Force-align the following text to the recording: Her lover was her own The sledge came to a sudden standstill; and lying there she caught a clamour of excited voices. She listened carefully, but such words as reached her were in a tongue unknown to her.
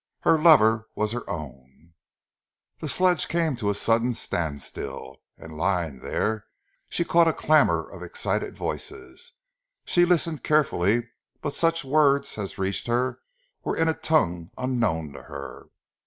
Her 0.21 0.41
lover 0.41 0.87
was 0.95 1.11
her 1.11 1.29
own 1.29 1.93
The 2.79 2.89
sledge 2.89 3.27
came 3.27 3.55
to 3.57 3.69
a 3.69 3.75
sudden 3.75 4.15
standstill; 4.15 5.17
and 5.37 5.55
lying 5.55 5.99
there 5.99 6.47
she 6.89 7.05
caught 7.05 7.27
a 7.27 7.33
clamour 7.33 7.87
of 7.87 8.01
excited 8.01 8.57
voices. 8.57 9.33
She 9.85 10.05
listened 10.05 10.41
carefully, 10.43 11.11
but 11.39 11.53
such 11.53 11.85
words 11.85 12.39
as 12.39 12.57
reached 12.57 12.87
her 12.87 13.19
were 13.63 13.77
in 13.77 13.87
a 13.87 13.93
tongue 13.93 14.49
unknown 14.57 15.13
to 15.13 15.21
her. 15.21 15.69